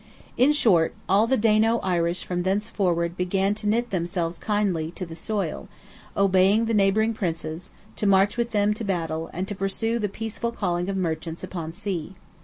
In 0.35 0.51
short, 0.51 0.95
all 1.07 1.27
the 1.27 1.37
Dano 1.37 1.77
Irish 1.83 2.23
from 2.23 2.41
thenceforward 2.41 3.15
began 3.15 3.53
to 3.53 3.69
knit 3.69 3.91
themselves 3.91 4.39
kindly 4.39 4.89
to 4.95 5.05
the 5.05 5.15
soil, 5.15 5.67
to 6.15 6.21
obey 6.21 6.59
the 6.59 6.73
neighbouring 6.73 7.13
Princes, 7.13 7.69
to 7.97 8.07
march 8.07 8.35
with 8.35 8.49
them 8.49 8.73
to 8.73 8.83
battle, 8.83 9.29
and 9.31 9.47
to 9.47 9.53
pursue 9.53 9.99
the 9.99 10.09
peaceful 10.09 10.51
calling 10.51 10.89
of 10.89 10.97
merchants, 10.97 11.43
upon 11.43 11.71
sea. 11.71 12.15